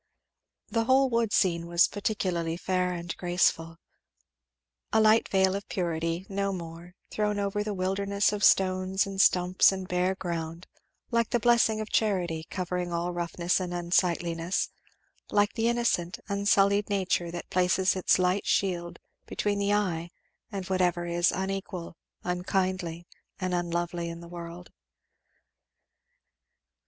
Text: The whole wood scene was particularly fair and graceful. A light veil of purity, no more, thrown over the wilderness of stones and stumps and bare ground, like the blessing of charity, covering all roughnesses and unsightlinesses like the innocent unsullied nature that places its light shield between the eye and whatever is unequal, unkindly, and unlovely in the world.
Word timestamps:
The 0.69 0.85
whole 0.85 1.11
wood 1.11 1.31
scene 1.31 1.67
was 1.67 1.87
particularly 1.87 2.57
fair 2.57 2.91
and 2.91 3.15
graceful. 3.17 3.77
A 4.91 4.99
light 4.99 5.29
veil 5.29 5.53
of 5.55 5.69
purity, 5.69 6.25
no 6.27 6.51
more, 6.51 6.95
thrown 7.11 7.37
over 7.37 7.63
the 7.63 7.75
wilderness 7.75 8.33
of 8.33 8.43
stones 8.43 9.05
and 9.05 9.21
stumps 9.21 9.71
and 9.71 9.87
bare 9.87 10.15
ground, 10.15 10.65
like 11.11 11.29
the 11.29 11.39
blessing 11.39 11.79
of 11.79 11.91
charity, 11.91 12.47
covering 12.49 12.91
all 12.91 13.13
roughnesses 13.13 13.59
and 13.59 13.73
unsightlinesses 13.75 14.69
like 15.29 15.53
the 15.53 15.67
innocent 15.67 16.17
unsullied 16.27 16.89
nature 16.89 17.29
that 17.29 17.51
places 17.51 17.95
its 17.95 18.17
light 18.17 18.47
shield 18.47 18.97
between 19.27 19.59
the 19.59 19.71
eye 19.71 20.09
and 20.51 20.65
whatever 20.65 21.05
is 21.05 21.31
unequal, 21.31 21.95
unkindly, 22.23 23.05
and 23.39 23.53
unlovely 23.53 24.09
in 24.09 24.19
the 24.19 24.27
world. 24.27 24.71